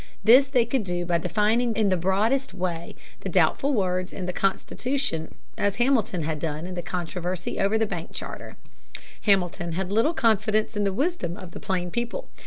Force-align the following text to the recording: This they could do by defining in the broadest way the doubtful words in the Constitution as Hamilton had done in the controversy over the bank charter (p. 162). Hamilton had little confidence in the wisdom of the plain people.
This 0.23 0.47
they 0.47 0.65
could 0.65 0.83
do 0.83 1.05
by 1.05 1.19
defining 1.19 1.75
in 1.75 1.89
the 1.89 1.95
broadest 1.95 2.55
way 2.55 2.95
the 3.19 3.29
doubtful 3.29 3.71
words 3.71 4.11
in 4.11 4.25
the 4.25 4.33
Constitution 4.33 5.35
as 5.59 5.75
Hamilton 5.75 6.23
had 6.23 6.39
done 6.39 6.65
in 6.65 6.73
the 6.73 6.81
controversy 6.81 7.59
over 7.59 7.77
the 7.77 7.85
bank 7.85 8.09
charter 8.11 8.57
(p. 8.95 9.01
162). 9.31 9.31
Hamilton 9.31 9.71
had 9.73 9.91
little 9.91 10.15
confidence 10.15 10.75
in 10.75 10.85
the 10.85 10.91
wisdom 10.91 11.37
of 11.37 11.51
the 11.51 11.59
plain 11.59 11.91
people. 11.91 12.29